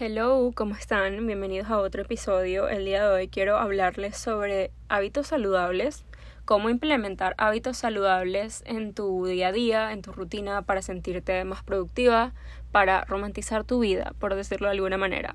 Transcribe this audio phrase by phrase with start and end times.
[0.00, 1.26] Hello, ¿cómo están?
[1.26, 2.68] Bienvenidos a otro episodio.
[2.68, 6.04] El día de hoy quiero hablarles sobre hábitos saludables,
[6.44, 11.64] cómo implementar hábitos saludables en tu día a día, en tu rutina para sentirte más
[11.64, 12.32] productiva,
[12.70, 15.34] para romantizar tu vida, por decirlo de alguna manera.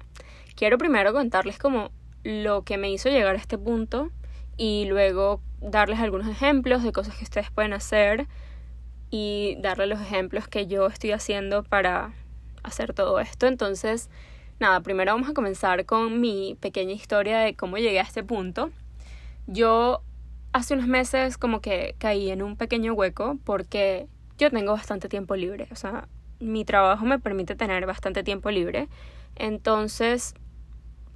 [0.56, 1.92] Quiero primero contarles como
[2.24, 4.12] lo que me hizo llegar a este punto
[4.56, 8.28] y luego darles algunos ejemplos de cosas que ustedes pueden hacer
[9.10, 12.14] y darles los ejemplos que yo estoy haciendo para
[12.64, 13.46] hacer todo esto.
[13.48, 14.10] Entonces,
[14.60, 18.70] Nada, primero vamos a comenzar con mi pequeña historia de cómo llegué a este punto.
[19.48, 20.02] Yo
[20.54, 25.36] hace unos meses como que caí en un pequeño hueco porque yo tengo bastante tiempo
[25.36, 26.08] libre, o sea,
[26.40, 28.88] mi trabajo me permite tener bastante tiempo libre.
[29.36, 30.36] Entonces,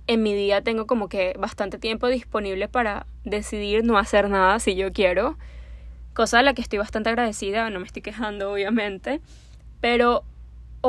[0.08, 4.76] en mi día tengo como que bastante tiempo disponible para decidir no hacer nada si
[4.76, 5.38] yo quiero,
[6.14, 9.22] cosa de la que estoy bastante agradecida, no me estoy quejando obviamente,
[9.82, 10.24] pero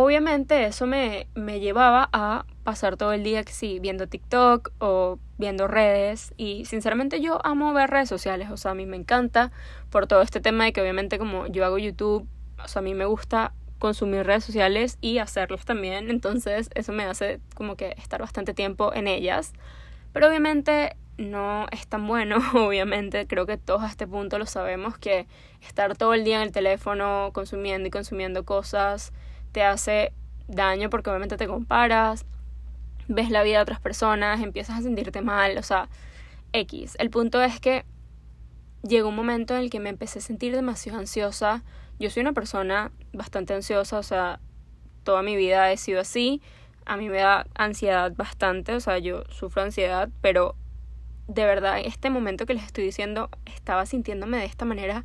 [0.02, 5.68] obviamente eso me, me llevaba a pasar todo el día sí, viendo TikTok o viendo
[5.68, 6.34] redes.
[6.36, 9.52] Y sinceramente yo amo ver redes sociales, o sea, a mí me encanta
[9.90, 12.28] por todo este tema de que obviamente como yo hago YouTube,
[12.62, 17.04] o sea, a mí me gusta consumir redes sociales y hacerlos también, entonces eso me
[17.04, 19.52] hace como que estar bastante tiempo en ellas,
[20.12, 24.98] pero obviamente no es tan bueno, obviamente, creo que todos a este punto lo sabemos
[24.98, 25.26] que
[25.66, 29.12] estar todo el día en el teléfono consumiendo y consumiendo cosas
[29.52, 30.12] te hace
[30.46, 32.24] daño porque obviamente te comparas,
[33.08, 35.88] ves la vida de otras personas, empiezas a sentirte mal, o sea,
[36.52, 36.96] X.
[36.98, 37.84] El punto es que
[38.82, 41.62] llegó un momento en el que me empecé a sentir demasiado ansiosa.
[41.98, 44.40] Yo soy una persona bastante ansiosa, o sea,
[45.04, 46.42] toda mi vida he sido así.
[46.86, 50.54] A mí me da ansiedad bastante, o sea, yo sufro ansiedad, pero
[51.26, 55.04] de verdad, este momento que les estoy diciendo, estaba sintiéndome de esta manera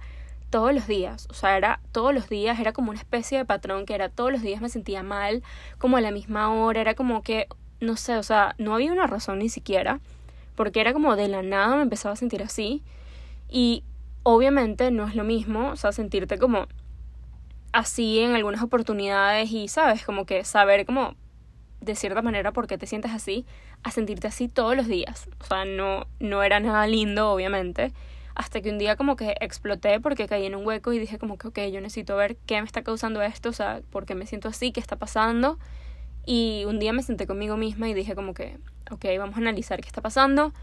[0.53, 3.87] todos los días, o sea, era todos los días, era como una especie de patrón
[3.87, 5.41] que era todos los días me sentía mal,
[5.79, 7.47] como a la misma hora, era como que,
[7.79, 9.99] no sé, o sea, no había una razón ni siquiera,
[10.53, 12.83] porque era como de la nada me empezaba a sentir así,
[13.49, 13.83] y
[14.21, 16.67] obviamente no es lo mismo, o sea, sentirte como
[17.71, 21.15] así en algunas oportunidades y, sabes, como que saber como
[21.81, 23.47] de cierta manera por qué te sientes así,
[23.81, 27.91] a sentirte así todos los días, o sea, no, no era nada lindo, obviamente,
[28.35, 31.37] hasta que un día como que exploté porque caí en un hueco y dije como
[31.37, 34.25] que, ok, yo necesito ver qué me está causando esto, o sea, por qué me
[34.25, 35.59] siento así, qué está pasando.
[36.25, 38.57] Y un día me senté conmigo misma y dije como que,
[38.91, 40.53] ok, vamos a analizar qué está pasando.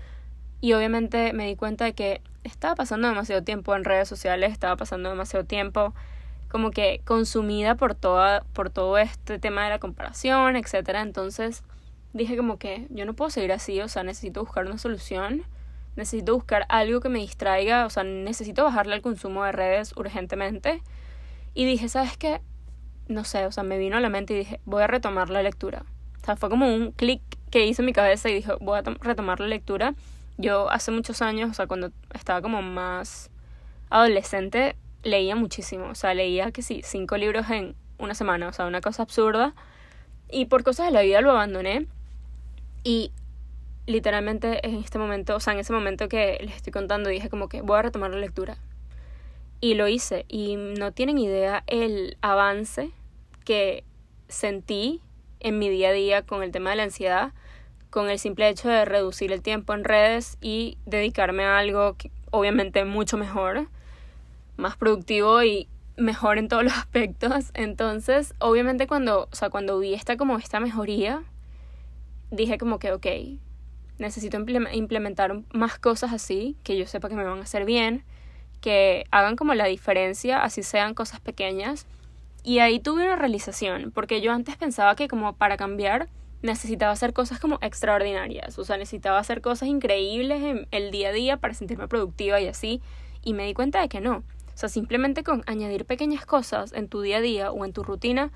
[0.60, 4.76] Y obviamente me di cuenta de que estaba pasando demasiado tiempo en redes sociales, estaba
[4.76, 5.94] pasando demasiado tiempo
[6.48, 11.02] como que consumida por toda por todo este tema de la comparación, etcétera.
[11.02, 11.62] Entonces,
[12.12, 15.44] dije como que yo no puedo seguir así, o sea, necesito buscar una solución
[15.96, 20.82] necesito buscar algo que me distraiga, o sea, necesito bajarle el consumo de redes urgentemente.
[21.54, 22.40] Y dije, ¿sabes qué?
[23.08, 25.42] No sé, o sea, me vino a la mente y dije, voy a retomar la
[25.42, 25.84] lectura.
[26.22, 27.20] O sea, fue como un clic
[27.50, 29.94] que hizo en mi cabeza y dije, voy a retomar la lectura.
[30.38, 33.30] Yo hace muchos años, o sea, cuando estaba como más
[33.90, 35.86] adolescente, leía muchísimo.
[35.86, 39.54] O sea, leía que sí, cinco libros en una semana, o sea, una cosa absurda.
[40.30, 41.86] Y por cosas de la vida lo abandoné.
[42.84, 43.12] Y
[43.86, 47.48] literalmente en este momento, o sea, en ese momento que les estoy contando, dije como
[47.48, 48.58] que voy a retomar la lectura.
[49.60, 50.24] Y lo hice.
[50.28, 52.90] Y no tienen idea el avance
[53.44, 53.84] que
[54.28, 55.02] sentí
[55.40, 57.32] en mi día a día con el tema de la ansiedad,
[57.90, 62.10] con el simple hecho de reducir el tiempo en redes y dedicarme a algo que,
[62.30, 63.68] obviamente mucho mejor,
[64.56, 67.50] más productivo y mejor en todos los aspectos.
[67.54, 71.22] Entonces, obviamente cuando, o sea, cuando vi esta como esta mejoría,
[72.30, 73.06] dije como que, ok,
[74.00, 78.02] necesito implementar más cosas así, que yo sepa que me van a hacer bien,
[78.60, 81.86] que hagan como la diferencia, así sean cosas pequeñas.
[82.42, 86.08] Y ahí tuve una realización, porque yo antes pensaba que como para cambiar
[86.42, 91.12] necesitaba hacer cosas como extraordinarias, o sea, necesitaba hacer cosas increíbles en el día a
[91.12, 92.80] día para sentirme productiva y así,
[93.22, 94.16] y me di cuenta de que no.
[94.16, 97.82] O sea, simplemente con añadir pequeñas cosas en tu día a día o en tu
[97.82, 98.30] rutina,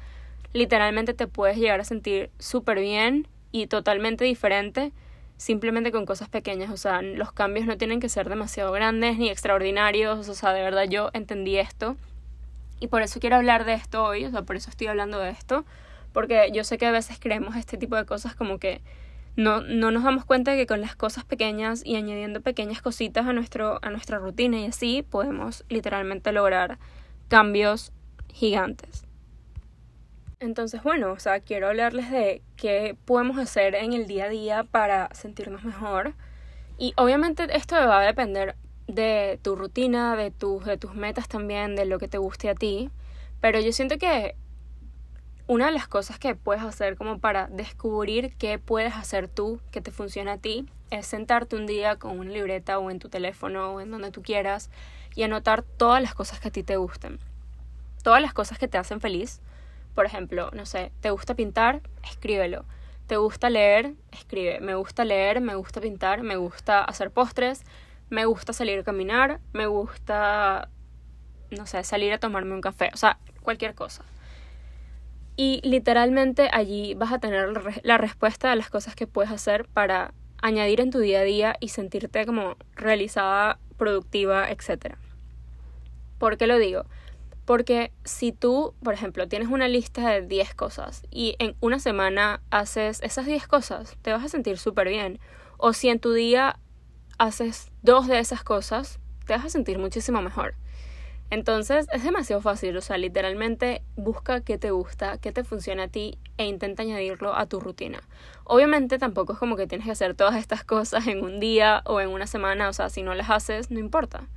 [0.52, 4.92] literalmente te puedes llegar a sentir súper bien y totalmente diferente
[5.36, 9.28] simplemente con cosas pequeñas, o sea, los cambios no tienen que ser demasiado grandes ni
[9.30, 11.96] extraordinarios, o sea, de verdad yo entendí esto.
[12.80, 15.30] Y por eso quiero hablar de esto hoy, o sea, por eso estoy hablando de
[15.30, 15.64] esto,
[16.12, 18.80] porque yo sé que a veces creemos este tipo de cosas como que
[19.36, 23.26] no, no nos damos cuenta de que con las cosas pequeñas y añadiendo pequeñas cositas
[23.26, 26.78] a, nuestro, a nuestra rutina y así podemos literalmente lograr
[27.28, 27.92] cambios
[28.32, 29.06] gigantes.
[30.40, 34.64] Entonces, bueno, o sea, quiero hablarles de qué podemos hacer en el día a día
[34.64, 36.14] para sentirnos mejor.
[36.78, 41.76] Y obviamente esto va a depender de tu rutina, de tus, de tus metas también,
[41.76, 42.90] de lo que te guste a ti.
[43.40, 44.36] Pero yo siento que
[45.46, 49.82] una de las cosas que puedes hacer como para descubrir qué puedes hacer tú que
[49.82, 53.72] te funciona a ti es sentarte un día con una libreta o en tu teléfono
[53.74, 54.70] o en donde tú quieras
[55.14, 57.18] y anotar todas las cosas que a ti te gusten.
[58.02, 59.40] Todas las cosas que te hacen feliz.
[59.94, 61.82] Por ejemplo, no sé, ¿te gusta pintar?
[62.02, 62.64] Escríbelo.
[63.06, 63.94] ¿Te gusta leer?
[64.12, 64.60] Escribe.
[64.60, 67.62] Me gusta leer, me gusta pintar, me gusta hacer postres,
[68.10, 70.68] me gusta salir a caminar, me gusta,
[71.50, 72.90] no sé, salir a tomarme un café.
[72.92, 74.04] O sea, cualquier cosa.
[75.36, 77.48] Y literalmente allí vas a tener
[77.82, 81.56] la respuesta de las cosas que puedes hacer para añadir en tu día a día
[81.60, 84.96] y sentirte como realizada, productiva, etc.
[86.18, 86.84] ¿Por qué lo digo?
[87.44, 92.42] Porque si tú, por ejemplo, tienes una lista de 10 cosas y en una semana
[92.50, 95.18] haces esas 10 cosas, te vas a sentir súper bien.
[95.58, 96.58] O si en tu día
[97.18, 100.54] haces dos de esas cosas, te vas a sentir muchísimo mejor.
[101.30, 105.88] Entonces es demasiado fácil, o sea, literalmente busca qué te gusta, qué te funciona a
[105.88, 108.00] ti e intenta añadirlo a tu rutina.
[108.44, 112.00] Obviamente tampoco es como que tienes que hacer todas estas cosas en un día o
[112.00, 114.28] en una semana, o sea, si no las haces, no importa.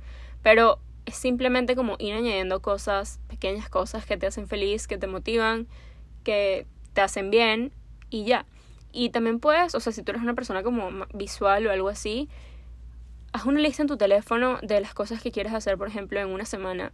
[0.42, 5.06] Pero es simplemente como ir añadiendo cosas, pequeñas cosas que te hacen feliz, que te
[5.06, 5.66] motivan,
[6.22, 7.72] que te hacen bien
[8.10, 8.44] y ya.
[8.92, 12.28] Y también puedes, o sea, si tú eres una persona como visual o algo así,
[13.32, 16.28] haz una lista en tu teléfono de las cosas que quieres hacer, por ejemplo, en
[16.28, 16.92] una semana.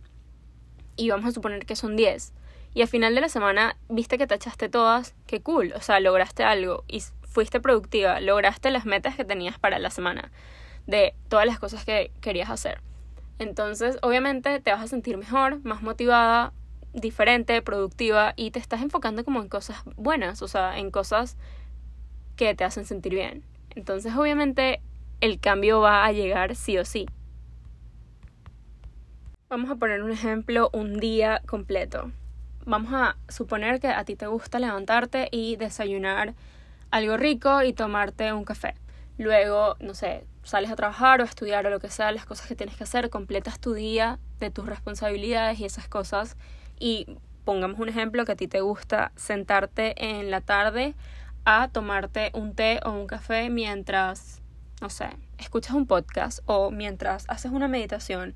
[0.97, 2.33] Y vamos a suponer que son 10.
[2.73, 5.99] Y al final de la semana viste que te echaste todas, qué cool, o sea,
[5.99, 10.31] lograste algo y fuiste productiva, lograste las metas que tenías para la semana,
[10.87, 12.81] de todas las cosas que querías hacer.
[13.39, 16.53] Entonces, obviamente te vas a sentir mejor, más motivada,
[16.93, 21.37] diferente, productiva y te estás enfocando como en cosas buenas, o sea, en cosas
[22.37, 23.43] que te hacen sentir bien.
[23.75, 24.81] Entonces, obviamente,
[25.21, 27.07] el cambio va a llegar sí o sí.
[29.49, 32.11] Vamos a poner un ejemplo, un día completo.
[32.67, 36.35] Vamos a suponer que a ti te gusta levantarte y desayunar
[36.91, 38.75] algo rico y tomarte un café.
[39.19, 42.47] Luego, no sé, sales a trabajar o a estudiar o lo que sea, las cosas
[42.47, 46.37] que tienes que hacer, completas tu día de tus responsabilidades y esas cosas.
[46.79, 50.95] Y pongamos un ejemplo que a ti te gusta sentarte en la tarde
[51.45, 54.43] a tomarte un té o un café mientras
[54.81, 55.09] no sé,
[55.39, 58.35] escuchas un podcast o mientras haces una meditación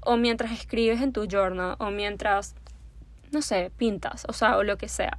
[0.00, 2.54] o mientras escribes en tu journal o mientras,
[3.30, 5.16] no sé, pintas, o sea, o lo que sea.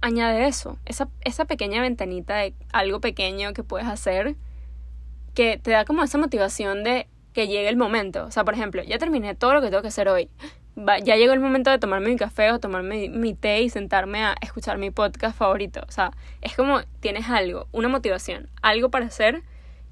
[0.00, 4.36] Añade eso, esa, esa pequeña ventanita de algo pequeño que puedes hacer
[5.34, 8.24] que te da como esa motivación de que llegue el momento.
[8.24, 10.30] O sea, por ejemplo, ya terminé todo lo que tengo que hacer hoy
[11.02, 14.36] ya llegó el momento de tomarme mi café o tomarme mi té y sentarme a
[14.40, 15.80] escuchar mi podcast favorito.
[15.88, 19.42] O sea, es como tienes algo, una motivación, algo para hacer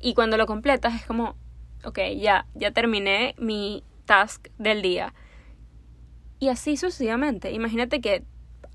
[0.01, 1.35] y cuando lo completas es como,
[1.85, 5.13] ok, ya, ya terminé mi task del día.
[6.39, 7.51] Y así sucesivamente.
[7.53, 8.23] Imagínate que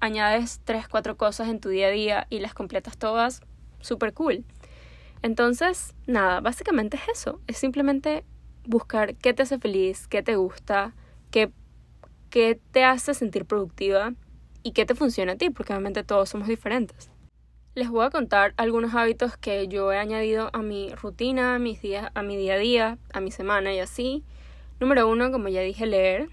[0.01, 3.41] añades tres, cuatro cosas en tu día a día y las completas todas,
[3.79, 4.43] súper cool.
[5.21, 7.39] Entonces, nada, básicamente es eso.
[7.47, 8.25] Es simplemente
[8.65, 10.93] buscar qué te hace feliz, qué te gusta,
[11.31, 11.51] qué
[12.31, 14.13] qué te hace sentir productiva
[14.63, 17.11] y qué te funciona a ti, porque obviamente todos somos diferentes.
[17.75, 21.81] Les voy a contar algunos hábitos que yo he añadido a mi rutina, a, mis
[21.81, 24.23] días, a mi día a día, a mi semana y así.
[24.79, 26.29] Número uno, como ya dije, leer.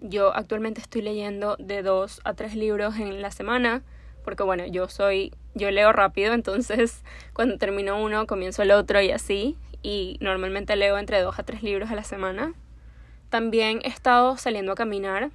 [0.00, 3.82] Yo actualmente estoy leyendo de dos a tres libros en la semana,
[4.24, 7.02] porque bueno, yo soy, yo leo rápido, entonces
[7.32, 9.56] cuando termino uno comienzo el otro y así.
[9.82, 12.52] Y normalmente leo entre dos a tres libros a la semana.
[13.30, 15.30] También he estado saliendo a caminar.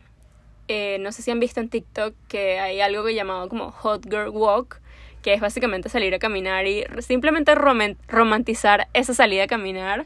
[0.67, 4.03] Eh, no sé si han visto en TikTok que hay algo que llamado como Hot
[4.03, 4.79] Girl Walk,
[5.21, 10.05] que es básicamente salir a caminar y simplemente romantizar esa salida a caminar.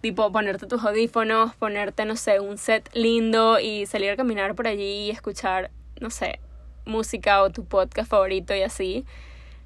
[0.00, 4.66] Tipo ponerte tus audífonos, ponerte, no sé, un set lindo y salir a caminar por
[4.66, 5.70] allí y escuchar,
[6.00, 6.40] no sé,
[6.84, 9.04] música o tu podcast favorito y así.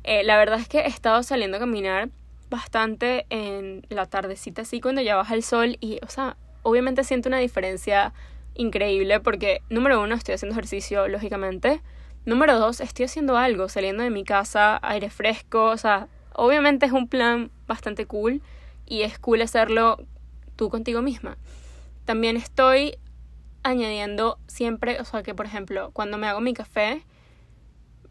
[0.05, 2.11] Eh, la verdad es que he estado saliendo a caminar
[2.49, 7.29] bastante en la tardecita así cuando ya baja el sol y, o sea, obviamente siento
[7.29, 8.13] una diferencia
[8.55, 11.81] increíble porque, número uno, estoy haciendo ejercicio, lógicamente.
[12.25, 16.93] Número dos, estoy haciendo algo, saliendo de mi casa, aire fresco, o sea, obviamente es
[16.93, 18.43] un plan bastante cool
[18.85, 19.99] y es cool hacerlo
[20.57, 21.37] tú contigo misma.
[22.05, 22.99] También estoy
[23.63, 27.03] añadiendo siempre, o sea, que por ejemplo, cuando me hago mi café,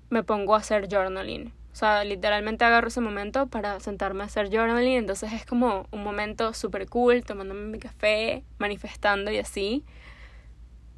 [0.10, 1.54] me pongo a hacer journaling.
[1.76, 4.98] O sea, literalmente agarro ese momento para sentarme a hacer journaling.
[4.98, 9.84] Entonces es como un momento súper cool, tomándome mi café, manifestando y así.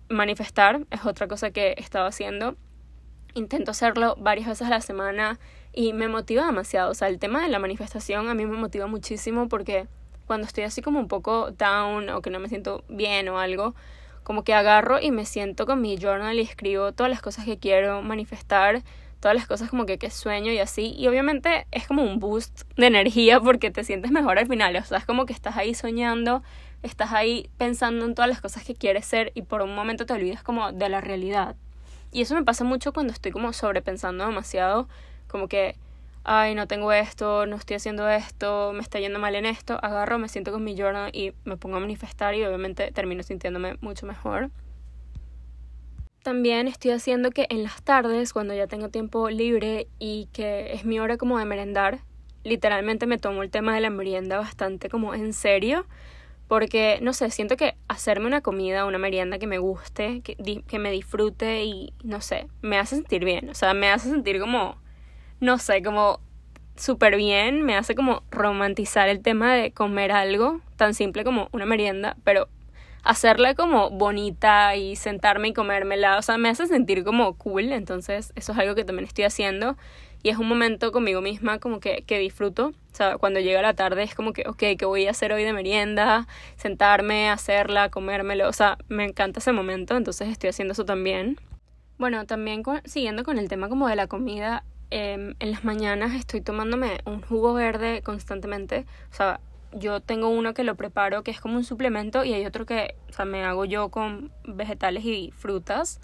[0.08, 2.56] Manifestar es otra cosa que he estado haciendo.
[3.34, 5.40] Intento hacerlo varias veces a la semana
[5.74, 6.92] y me motiva demasiado.
[6.92, 9.88] O sea, el tema de la manifestación a mí me motiva muchísimo porque
[10.28, 13.74] cuando estoy así como un poco down o que no me siento bien o algo,
[14.24, 17.58] como que agarro y me siento con mi journal y escribo todas las cosas que
[17.58, 18.84] quiero manifestar,
[19.22, 20.94] todas las cosas como que, que sueño y así.
[20.98, 24.76] Y obviamente es como un boost de energía porque te sientes mejor al final.
[24.76, 26.44] O sea, es como que estás ahí soñando,
[26.84, 30.14] estás ahí pensando en todas las cosas que quieres ser y por un momento te
[30.14, 31.56] olvidas como de la realidad.
[32.12, 34.88] Y eso me pasa mucho cuando estoy como sobrepensando demasiado,
[35.28, 35.76] como que,
[36.28, 40.20] ay, no tengo esto, no estoy haciendo esto, me está yendo mal en esto, agarro,
[40.20, 44.06] me siento con mi journal y me pongo a manifestar y obviamente termino sintiéndome mucho
[44.06, 44.52] mejor.
[46.24, 50.84] También estoy haciendo que en las tardes, cuando ya tengo tiempo libre y que es
[50.84, 52.00] mi hora como de merendar,
[52.44, 55.86] literalmente me tomo el tema de la merienda bastante como en serio
[56.50, 60.80] porque, no sé, siento que hacerme una comida, una merienda que me guste, que, que
[60.80, 63.50] me disfrute y, no sé, me hace sentir bien.
[63.50, 64.78] O sea, me hace sentir como,
[65.40, 66.20] no sé, como
[66.76, 67.64] súper bien.
[67.64, 72.48] Me hace como romantizar el tema de comer algo tan simple como una merienda, pero
[73.04, 76.18] hacerla como bonita y sentarme y comérmela.
[76.18, 77.72] O sea, me hace sentir como cool.
[77.72, 79.78] Entonces, eso es algo que también estoy haciendo
[80.24, 82.68] y es un momento conmigo misma como que, que disfruto.
[82.68, 85.44] O sea, cuando llega la tarde es como que, ok, ¿qué voy a hacer hoy
[85.44, 86.28] de merienda?
[86.56, 88.50] Sentarme, hacerla, comérmelo.
[88.50, 91.40] O sea, me encanta ese momento, entonces estoy haciendo eso también.
[91.98, 96.42] Bueno, también siguiendo con el tema como de la comida, em, en las mañanas estoy
[96.42, 98.86] tomándome un jugo verde constantemente.
[99.12, 99.40] O sea,
[99.74, 102.96] yo tengo uno que lo preparo que es como un suplemento y hay otro que,
[103.10, 106.00] o sea, me hago yo con vegetales y frutas.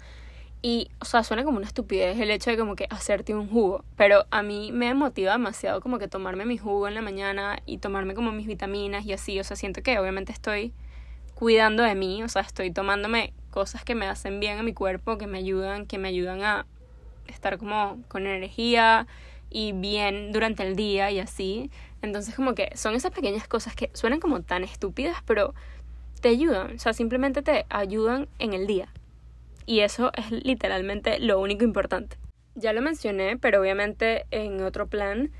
[0.62, 3.84] Y, o sea, suena como una estupidez el hecho de como que hacerte un jugo,
[3.96, 7.78] pero a mí me motiva demasiado como que tomarme mi jugo en la mañana y
[7.78, 10.72] tomarme como mis vitaminas y así, o sea, siento que obviamente estoy
[11.34, 15.18] cuidando de mí, o sea, estoy tomándome cosas que me hacen bien a mi cuerpo,
[15.18, 16.66] que me ayudan, que me ayudan a
[17.28, 19.06] estar como con energía
[19.50, 21.70] y bien durante el día y así.
[22.02, 25.54] Entonces como que son esas pequeñas cosas que suenan como tan estúpidas, pero
[26.20, 28.88] te ayudan, o sea, simplemente te ayudan en el día
[29.66, 32.16] y eso es literalmente lo único importante.
[32.54, 35.30] Ya lo mencioné, pero obviamente en otro plan,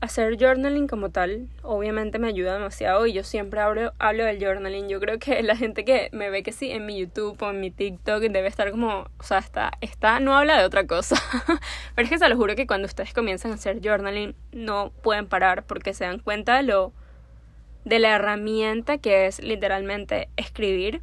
[0.00, 4.88] hacer journaling como tal, obviamente me ayuda demasiado y yo siempre hablo, hablo del journaling.
[4.88, 7.60] Yo creo que la gente que me ve que sí en mi YouTube o en
[7.60, 11.16] mi TikTok debe estar como, o sea, está, está no habla de otra cosa.
[11.94, 15.26] pero es que se lo juro que cuando ustedes comienzan a hacer journaling no pueden
[15.26, 16.92] parar porque se dan cuenta de lo
[17.84, 21.02] de la herramienta que es literalmente escribir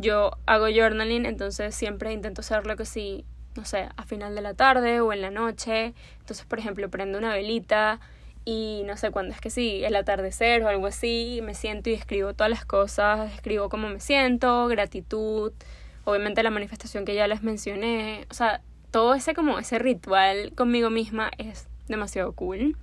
[0.00, 4.54] yo hago journaling, entonces siempre intento hacerlo que si, no sé, a final de la
[4.54, 5.92] tarde o en la noche.
[6.20, 8.00] Entonces, por ejemplo, prendo una velita
[8.44, 11.94] y no sé cuándo es que sí, el atardecer o algo así, me siento y
[11.94, 15.52] escribo todas las cosas, escribo cómo me siento, gratitud,
[16.04, 20.90] obviamente la manifestación que ya les mencioné, o sea, todo ese como ese ritual conmigo
[20.90, 22.76] misma es demasiado cool.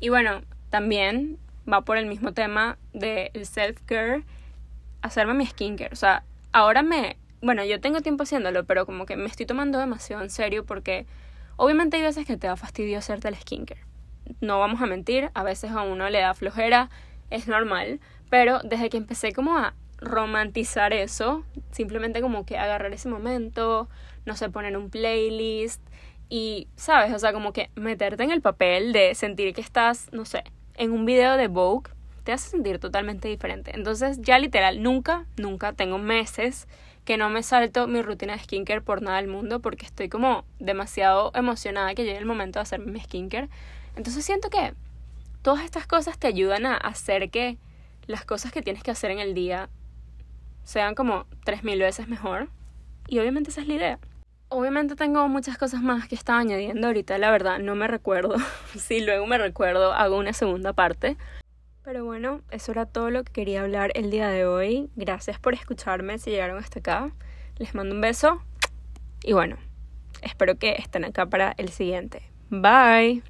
[0.00, 1.38] Y bueno, también
[1.70, 4.24] va por el mismo tema del self-care
[5.02, 5.92] hacerme mi skincare.
[5.92, 7.16] O sea, ahora me...
[7.40, 11.06] Bueno, yo tengo tiempo haciéndolo, pero como que me estoy tomando demasiado en serio porque
[11.56, 13.80] obviamente hay veces que te da fastidio hacerte el skincare.
[14.40, 16.90] No vamos a mentir, a veces a uno le da flojera,
[17.30, 18.00] es normal,
[18.30, 23.88] pero desde que empecé como a romantizar eso, simplemente como que agarrar ese momento,
[24.26, 25.80] no sé, poner un playlist
[26.28, 27.12] y, ¿sabes?
[27.14, 30.90] O sea, como que meterte en el papel de sentir que estás, no sé, en
[30.92, 31.90] un video de Vogue
[32.24, 33.72] te hace sentir totalmente diferente.
[33.74, 36.68] Entonces ya literal, nunca, nunca tengo meses
[37.04, 40.44] que no me salto mi rutina de skincare por nada del mundo porque estoy como
[40.60, 43.48] demasiado emocionada que llegue el momento de hacerme mi skincare.
[43.96, 44.74] Entonces siento que
[45.42, 47.58] todas estas cosas te ayudan a hacer que
[48.06, 49.68] las cosas que tienes que hacer en el día
[50.64, 52.48] sean como tres mil veces mejor.
[53.08, 53.98] Y obviamente esa es la idea.
[54.48, 58.36] Obviamente tengo muchas cosas más que estaba añadiendo ahorita, la verdad no me recuerdo.
[58.76, 61.16] si luego me recuerdo, hago una segunda parte.
[61.84, 64.88] Pero bueno, eso era todo lo que quería hablar el día de hoy.
[64.94, 67.12] Gracias por escucharme si llegaron hasta acá.
[67.58, 68.42] Les mando un beso
[69.24, 69.56] y bueno,
[70.20, 72.22] espero que estén acá para el siguiente.
[72.50, 73.22] Bye.